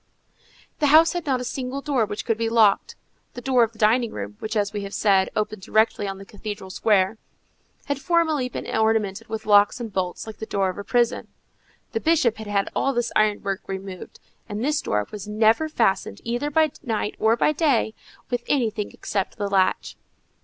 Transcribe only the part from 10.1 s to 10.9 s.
like the door of a